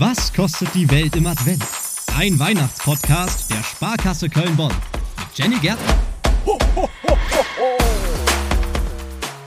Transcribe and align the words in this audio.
Was 0.00 0.32
kostet 0.32 0.74
die 0.74 0.90
Welt 0.90 1.14
im 1.14 1.26
Advent? 1.26 1.62
Ein 2.16 2.38
Weihnachtspodcast 2.38 3.50
der 3.50 3.62
Sparkasse 3.62 4.30
Köln-Bonn 4.30 4.72
mit 4.72 5.38
Jenny 5.38 5.58
Gärtner. 5.58 6.09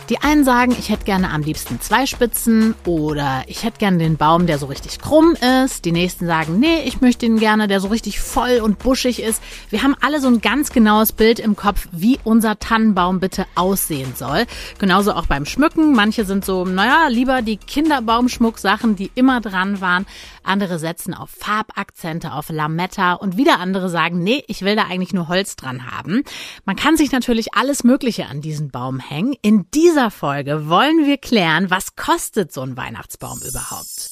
Die 0.10 0.20
einen 0.20 0.44
sagen, 0.44 0.76
ich 0.78 0.90
hätte 0.90 1.06
gerne 1.06 1.32
am 1.32 1.42
liebsten 1.42 1.80
zwei 1.80 2.06
Spitzen 2.06 2.76
oder 2.86 3.44
ich 3.48 3.64
hätte 3.64 3.78
gerne 3.80 3.98
den 3.98 4.18
Baum, 4.18 4.48
der 4.48 4.60
so 4.60 4.66
richtig 4.66 5.00
krumm 5.00 5.36
ist. 5.64 5.86
Die 5.86 5.92
nächsten 5.92 6.26
sagen, 6.26 6.60
nee, 6.60 6.84
ich 6.84 7.02
möchte 7.02 7.26
ihn 7.26 7.40
gerne, 7.40 7.68
der 7.68 7.80
so 7.80 7.88
richtig 7.88 8.20
voll 8.20 8.60
und 8.62 8.80
buschig 8.80 9.22
ist. 9.22 9.42
Wir 9.70 9.84
haben 9.84 9.96
alle 10.02 10.20
so 10.20 10.28
ein 10.28 10.42
ganz 10.42 10.72
genaues 10.72 11.14
Bild 11.14 11.40
im 11.40 11.56
Kopf, 11.56 11.88
wie 11.92 12.20
unser 12.24 12.60
Tannenbaum 12.60 13.20
bitte 13.20 13.46
aussehen 13.56 14.14
soll. 14.16 14.46
Genauso 14.78 15.14
auch 15.14 15.28
beim 15.28 15.46
Schmücken. 15.46 15.94
Manche 15.94 16.26
sind 16.26 16.44
so, 16.44 16.66
naja, 16.66 17.08
lieber 17.08 17.42
die 17.42 17.58
Kinderbaumschmucksachen, 17.58 18.96
die 18.96 19.12
immer 19.16 19.40
dran 19.40 19.80
waren. 19.80 20.06
Andere 20.44 20.80
setzen 20.80 21.14
auf 21.14 21.30
Farbakzente, 21.30 22.34
auf 22.34 22.50
Lametta 22.50 23.14
und 23.14 23.38
wieder 23.38 23.60
andere 23.60 23.90
sagen, 23.90 24.22
nee, 24.22 24.44
ich 24.48 24.64
will 24.64 24.76
da 24.76 24.84
eigentlich 24.84 25.14
nur 25.14 25.30
Holz 25.30 25.56
dran 25.56 25.90
haben. 25.92 26.24
Man 26.66 26.76
kann 26.76 26.98
sich 26.98 27.12
natürlich 27.12 27.54
alles 27.54 27.84
Mögliche 27.84 28.28
an 28.28 28.42
diesen 28.42 28.70
Baum 28.70 29.00
hängen. 29.00 29.36
In 29.42 29.66
dieser 29.74 30.03
dieser 30.04 30.12
Folge 30.12 30.68
wollen 30.68 31.06
wir 31.06 31.18
klären, 31.18 31.70
was 31.70 31.96
kostet 31.96 32.52
so 32.52 32.60
ein 32.60 32.76
Weihnachtsbaum 32.76 33.40
überhaupt? 33.48 34.10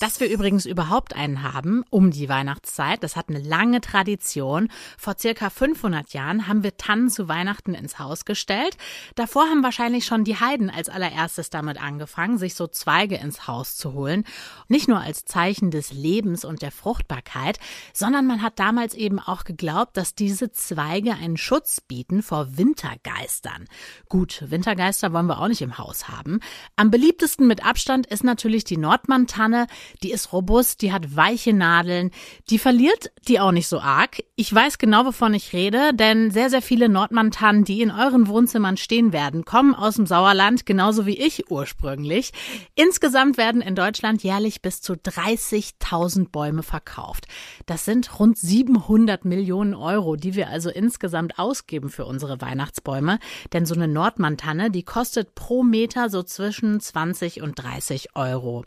Dass 0.00 0.18
wir 0.18 0.28
übrigens 0.28 0.66
überhaupt 0.66 1.14
einen 1.14 1.42
haben 1.42 1.84
um 1.90 2.10
die 2.10 2.28
Weihnachtszeit, 2.28 3.02
das 3.02 3.16
hat 3.16 3.28
eine 3.28 3.38
lange 3.38 3.80
Tradition. 3.80 4.68
Vor 4.98 5.14
circa 5.18 5.50
500 5.50 6.12
Jahren 6.12 6.48
haben 6.48 6.62
wir 6.62 6.76
Tannen 6.76 7.08
zu 7.08 7.28
Weihnachten 7.28 7.74
ins 7.74 7.98
Haus 7.98 8.24
gestellt. 8.24 8.76
Davor 9.14 9.44
haben 9.44 9.62
wahrscheinlich 9.62 10.04
schon 10.04 10.24
die 10.24 10.38
Heiden 10.38 10.68
als 10.68 10.88
allererstes 10.88 11.50
damit 11.50 11.80
angefangen, 11.80 12.38
sich 12.38 12.54
so 12.54 12.66
Zweige 12.66 13.16
ins 13.16 13.46
Haus 13.46 13.76
zu 13.76 13.92
holen. 13.92 14.24
Nicht 14.68 14.88
nur 14.88 15.00
als 15.00 15.24
Zeichen 15.24 15.70
des 15.70 15.92
Lebens 15.92 16.44
und 16.44 16.62
der 16.62 16.72
Fruchtbarkeit, 16.72 17.58
sondern 17.92 18.26
man 18.26 18.42
hat 18.42 18.58
damals 18.58 18.94
eben 18.94 19.20
auch 19.20 19.44
geglaubt, 19.44 19.96
dass 19.96 20.14
diese 20.14 20.50
Zweige 20.50 21.14
einen 21.14 21.36
Schutz 21.36 21.80
bieten 21.80 22.22
vor 22.22 22.56
Wintergeistern. 22.56 23.66
Gut, 24.08 24.44
Wintergeister 24.48 25.12
wollen 25.12 25.26
wir 25.26 25.40
auch 25.40 25.48
nicht 25.48 25.62
im 25.62 25.78
Haus 25.78 26.08
haben. 26.08 26.40
Am 26.76 26.90
beliebtesten 26.90 27.46
mit 27.46 27.64
Abstand 27.64 28.06
ist 28.06 28.24
natürlich 28.24 28.64
die 28.64 28.76
Nordmann-Tanne. 28.76 29.66
Die 30.02 30.10
ist 30.10 30.32
robust, 30.32 30.82
die 30.82 30.92
hat 30.92 31.16
weiche 31.16 31.52
Nadeln, 31.52 32.10
die 32.50 32.58
verliert 32.58 33.10
die 33.28 33.40
auch 33.40 33.52
nicht 33.52 33.68
so 33.68 33.80
arg. 33.80 34.22
Ich 34.36 34.52
weiß 34.54 34.78
genau, 34.78 35.06
wovon 35.06 35.34
ich 35.34 35.52
rede, 35.52 35.94
denn 35.94 36.30
sehr, 36.30 36.50
sehr 36.50 36.62
viele 36.62 36.88
Nordmantannen, 36.88 37.64
die 37.64 37.82
in 37.82 37.90
euren 37.90 38.28
Wohnzimmern 38.28 38.76
stehen 38.76 39.12
werden, 39.12 39.44
kommen 39.44 39.74
aus 39.74 39.96
dem 39.96 40.06
Sauerland, 40.06 40.66
genauso 40.66 41.06
wie 41.06 41.18
ich 41.18 41.50
ursprünglich. 41.50 42.32
Insgesamt 42.74 43.36
werden 43.36 43.60
in 43.60 43.74
Deutschland 43.74 44.22
jährlich 44.22 44.62
bis 44.62 44.80
zu 44.80 44.94
30.000 44.94 46.30
Bäume 46.30 46.62
verkauft. 46.62 47.26
Das 47.66 47.84
sind 47.84 48.18
rund 48.18 48.38
700 48.38 49.24
Millionen 49.24 49.74
Euro, 49.74 50.16
die 50.16 50.34
wir 50.34 50.48
also 50.48 50.70
insgesamt 50.70 51.38
ausgeben 51.38 51.88
für 51.88 52.04
unsere 52.04 52.40
Weihnachtsbäume. 52.40 53.18
Denn 53.52 53.66
so 53.66 53.74
eine 53.74 53.88
Nordmantanne, 53.88 54.70
die 54.70 54.82
kostet 54.82 55.34
pro 55.34 55.62
Meter 55.62 56.10
so 56.10 56.22
zwischen 56.22 56.80
20 56.80 57.42
und 57.42 57.54
30 57.54 58.16
Euro. 58.16 58.64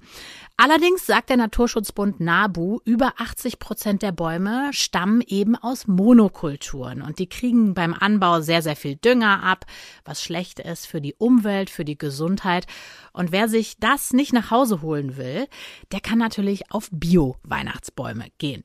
Allerdings 0.57 1.05
sagt 1.07 1.29
der 1.29 1.37
Naturschutzbund 1.37 2.19
NABU, 2.19 2.79
über 2.83 3.13
80 3.17 3.59
Prozent 3.59 4.01
der 4.01 4.11
Bäume 4.11 4.69
stammen 4.73 5.21
eben 5.25 5.55
aus 5.55 5.87
Monokulturen 5.87 7.01
und 7.01 7.17
die 7.17 7.29
kriegen 7.29 7.73
beim 7.73 7.93
Anbau 7.93 8.41
sehr, 8.41 8.61
sehr 8.61 8.75
viel 8.75 8.97
Dünger 8.97 9.41
ab, 9.41 9.65
was 10.03 10.21
schlecht 10.21 10.59
ist 10.59 10.85
für 10.85 10.99
die 10.99 11.15
Umwelt, 11.15 11.69
für 11.69 11.85
die 11.85 11.97
Gesundheit. 11.97 12.67
Und 13.13 13.31
wer 13.31 13.47
sich 13.47 13.79
das 13.79 14.11
nicht 14.11 14.33
nach 14.33 14.51
Hause 14.51 14.81
holen 14.81 15.15
will, 15.15 15.47
der 15.93 16.01
kann 16.01 16.19
natürlich 16.19 16.71
auf 16.71 16.89
Bio-Weihnachtsbäume 16.91 18.25
gehen. 18.37 18.63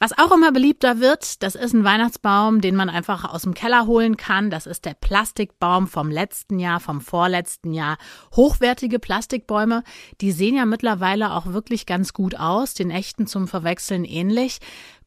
Was 0.00 0.16
auch 0.16 0.30
immer 0.30 0.52
beliebter 0.52 1.00
wird, 1.00 1.42
das 1.42 1.56
ist 1.56 1.72
ein 1.74 1.82
Weihnachtsbaum, 1.82 2.60
den 2.60 2.76
man 2.76 2.88
einfach 2.88 3.24
aus 3.24 3.42
dem 3.42 3.54
Keller 3.54 3.86
holen 3.86 4.16
kann. 4.16 4.48
Das 4.48 4.66
ist 4.66 4.84
der 4.84 4.94
Plastikbaum 4.94 5.88
vom 5.88 6.08
letzten 6.08 6.60
Jahr, 6.60 6.78
vom 6.78 7.00
vorletzten 7.00 7.72
Jahr. 7.72 7.98
Hochwertige 8.36 9.00
Plastikbäume, 9.00 9.82
die 10.20 10.30
sehen 10.30 10.54
ja 10.54 10.66
mittlerweile 10.66 11.32
auch 11.32 11.46
wirklich 11.46 11.84
ganz 11.84 12.12
gut 12.12 12.38
aus, 12.38 12.74
den 12.74 12.90
echten 12.92 13.26
zum 13.26 13.48
Verwechseln 13.48 14.04
ähnlich. 14.04 14.58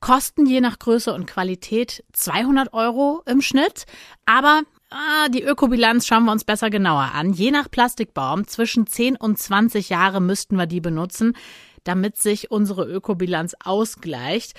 Kosten 0.01 0.45
je 0.45 0.59
nach 0.59 0.77
Größe 0.77 1.13
und 1.13 1.25
Qualität 1.25 2.03
200 2.11 2.73
Euro 2.73 3.21
im 3.25 3.41
Schnitt. 3.41 3.85
Aber 4.25 4.61
Ah, 4.93 5.29
die 5.29 5.41
Ökobilanz 5.41 6.05
schauen 6.05 6.25
wir 6.25 6.33
uns 6.33 6.43
besser 6.43 6.69
genauer 6.69 7.11
an. 7.13 7.31
Je 7.31 7.49
nach 7.49 7.71
Plastikbaum 7.71 8.45
zwischen 8.45 8.87
10 8.87 9.15
und 9.15 9.39
20 9.39 9.87
Jahre 9.87 10.19
müssten 10.19 10.57
wir 10.57 10.65
die 10.65 10.81
benutzen 10.81 11.33
damit 11.83 12.17
sich 12.17 12.51
unsere 12.51 12.85
Ökobilanz 12.85 13.55
ausgleicht. 13.63 14.53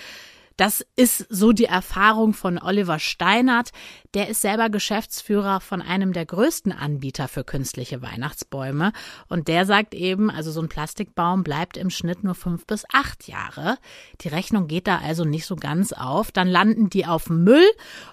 Das 0.57 0.85
ist 0.97 1.27
so 1.29 1.53
die 1.53 1.65
Erfahrung 1.65 2.35
von 2.35 2.59
Oliver 2.59 2.99
Steinert. 2.99 3.71
Der 4.15 4.29
ist 4.29 4.43
selber 4.43 4.69
Geschäftsführer 4.69 5.61
von 5.61 5.81
einem 5.81 6.13
der 6.13 6.27
größten 6.27 6.73
Anbieter 6.73 7.29
für 7.29 7.45
künstliche 7.45 8.03
Weihnachtsbäume. 8.03 8.93
Und 9.29 9.49
der 9.49 9.65
sagt 9.65 9.95
eben, 9.95 10.31
also 10.31 10.51
so 10.51 10.61
ein 10.61 10.69
Plastikbaum 10.69 11.45
bleibt 11.45 11.77
im 11.77 11.91
Schnitt 11.91 12.23
nur 12.25 12.35
fünf 12.35 12.67
bis 12.67 12.85
acht 12.93 13.27
Jahre. 13.29 13.79
Die 14.21 14.29
Rechnung 14.29 14.67
geht 14.67 14.87
da 14.87 14.99
also 14.99 15.25
nicht 15.25 15.47
so 15.47 15.57
ganz 15.57 15.93
auf. 15.93 16.31
Dann 16.31 16.49
landen 16.49 16.91
die 16.91 17.07
auf 17.07 17.31
Müll. 17.31 17.65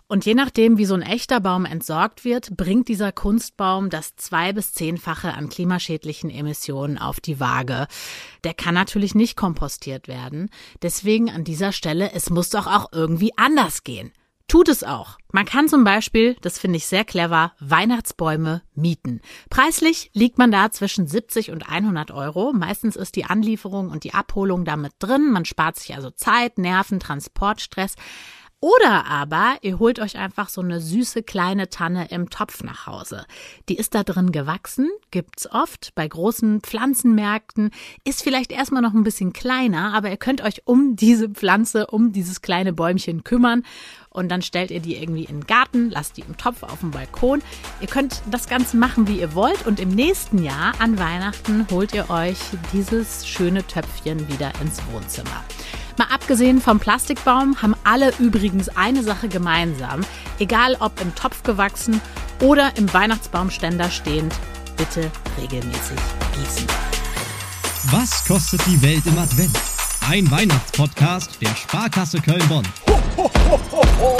Und 0.08 0.26
je 0.26 0.34
nachdem, 0.34 0.78
wie 0.78 0.86
so 0.86 0.96
ein 0.96 1.02
echter 1.02 1.40
Baum 1.40 1.66
entsorgt 1.66 2.24
wird, 2.24 2.56
bringt 2.56 2.88
dieser 2.88 3.12
Kunstbaum 3.12 3.90
das 3.90 4.16
zwei 4.16 4.54
bis 4.54 4.74
zehnfache 4.74 5.34
an 5.34 5.50
klimaschädlichen 5.50 6.30
Emissionen 6.30 6.98
auf 6.98 7.20
die 7.20 7.40
Waage. 7.40 7.88
Der 8.44 8.54
kann 8.54 8.74
natürlich 8.74 9.16
nicht 9.16 9.36
kompostiert 9.36 10.08
werden. 10.08 10.50
Deswegen 10.82 11.30
an 11.30 11.44
dieser 11.44 11.72
Stelle, 11.72 12.12
es 12.30 12.32
muss 12.32 12.52
doch 12.52 12.68
auch 12.68 12.92
irgendwie 12.92 13.36
anders 13.38 13.84
gehen. 13.84 14.12
Tut 14.48 14.70
es 14.70 14.84
auch. 14.84 15.18
Man 15.32 15.46
kann 15.46 15.68
zum 15.68 15.84
Beispiel, 15.84 16.36
das 16.42 16.60
finde 16.60 16.78
ich 16.78 16.86
sehr 16.86 17.04
clever, 17.04 17.54
Weihnachtsbäume 17.60 18.62
mieten. 18.76 19.22
Preislich 19.50 20.12
liegt 20.14 20.38
man 20.38 20.52
da 20.52 20.70
zwischen 20.70 21.08
70 21.08 21.50
und 21.50 21.68
100 21.68 22.12
Euro. 22.12 22.54
Meistens 22.54 22.96
ist 22.96 23.16
die 23.16 23.26
Anlieferung 23.26 23.90
und 23.90 24.04
die 24.04 24.14
Abholung 24.14 24.64
damit 24.64 24.94
drin. 25.00 25.32
Man 25.32 25.46
spart 25.46 25.78
sich 25.78 25.96
also 25.96 26.12
Zeit, 26.12 26.60
Nerven, 26.60 27.00
Transportstress. 27.00 27.96
Oder 28.62 29.06
aber 29.06 29.56
ihr 29.62 29.80
holt 29.80 30.00
euch 30.00 30.18
einfach 30.18 30.50
so 30.50 30.60
eine 30.60 30.82
süße 30.82 31.24
kleine 31.24 31.70
Tanne 31.70 32.10
im 32.10 32.30
Topf 32.30 32.62
nach 32.62 32.88
Hause. 32.88 33.26
Die 33.70 33.78
ist 33.78 33.96
da 33.96 34.04
drin 34.04 34.34
gewachsen, 34.34 34.90
gibt's 35.12 35.50
oft 35.50 35.96
bei 35.96 36.06
großen 36.06 36.60
Pflanzenmärkten, 36.60 37.72
ist 38.04 38.22
vielleicht 38.22 38.52
erstmal 38.52 38.82
noch 38.82 38.94
ein 38.94 39.06
bisschen 39.06 39.32
kleiner, 39.32 39.94
aber 39.94 40.10
ihr 40.10 40.18
könnt 40.18 40.42
euch 40.42 40.64
um 40.66 40.98
diese 40.98 41.30
Pflanze, 41.30 41.88
um 41.88 42.12
dieses 42.12 42.42
kleine 42.42 42.74
Bäumchen 42.74 43.24
kümmern 43.24 43.64
und 44.10 44.30
dann 44.30 44.42
stellt 44.42 44.72
ihr 44.72 44.82
die 44.82 44.98
irgendwie 44.98 45.24
in 45.24 45.40
den 45.40 45.48
Garten, 45.48 45.90
lasst 45.90 46.18
die 46.18 46.22
im 46.22 46.36
Topf 46.36 46.64
auf 46.64 46.82
dem 46.82 46.92
Balkon. 46.92 47.42
Ihr 47.80 47.88
könnt 47.88 48.22
das 48.30 48.50
Ganze 48.50 48.76
machen, 48.76 49.08
wie 49.08 49.22
ihr 49.22 49.36
wollt 49.36 49.66
und 49.68 49.80
im 49.80 49.90
nächsten 49.90 50.44
Jahr 50.44 50.74
an 50.80 51.00
Weihnachten 51.00 51.66
holt 51.72 51.94
ihr 51.94 52.10
euch 52.10 52.40
dieses 52.74 53.26
schöne 53.26 53.66
Töpfchen 53.66 54.28
wieder 54.28 54.52
ins 54.62 54.82
Wohnzimmer. 54.92 55.46
Mal 56.00 56.08
abgesehen 56.14 56.62
vom 56.62 56.80
Plastikbaum 56.80 57.62
haben 57.62 57.76
alle 57.84 58.14
übrigens 58.20 58.70
eine 58.70 59.04
Sache 59.04 59.28
gemeinsam. 59.28 60.00
Egal 60.40 60.78
ob 60.80 61.02
im 61.02 61.14
Topf 61.14 61.44
gewachsen 61.44 62.00
oder 62.40 62.72
im 62.78 62.94
Weihnachtsbaumständer 62.94 63.92
stehend, 63.92 64.34
bitte 64.78 65.12
regelmäßig 65.42 65.98
gießen. 66.38 66.68
Was 67.92 68.24
kostet 68.24 68.66
die 68.66 68.82
Welt 68.82 69.06
im 69.08 69.18
Advent? 69.18 69.60
Ein 70.10 70.32
Weihnachtspodcast 70.32 71.42
der 71.42 71.54
Sparkasse 71.54 72.22
Köln-Bonn. 72.22 72.66
Ho, 72.88 73.02
ho, 73.18 73.32
ho, 74.00 74.18